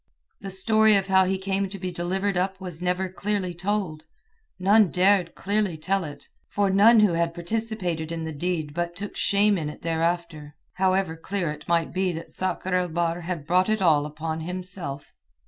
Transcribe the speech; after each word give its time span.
The 0.39 0.49
story 0.49 0.95
of 0.95 1.05
how 1.05 1.25
he 1.25 1.37
came 1.37 1.69
to 1.69 1.77
be 1.77 1.91
delivered 1.91 2.35
up 2.35 2.59
was 2.59 2.81
never 2.81 3.07
clearly 3.07 3.53
told; 3.53 4.05
none 4.59 4.89
dared 4.89 5.35
clearly 5.35 5.77
tell 5.77 6.03
it, 6.05 6.27
for 6.49 6.71
none 6.71 7.01
who 7.01 7.13
had 7.13 7.35
participated 7.35 8.11
in 8.11 8.23
the 8.23 8.31
deed 8.33 8.73
but 8.73 8.95
took 8.95 9.15
shame 9.15 9.59
in 9.59 9.69
it 9.69 9.83
thereafter, 9.83 10.55
however 10.73 11.15
clear 11.15 11.51
it 11.51 11.67
might 11.67 11.93
be 11.93 12.11
that 12.13 12.33
Sakr 12.33 12.73
el 12.73 12.87
Bahr 12.89 13.21
had 13.21 13.45
brought 13.45 13.69
it 13.69 13.79
all 13.79 14.07
upon 14.07 14.39
himself. 14.39 15.13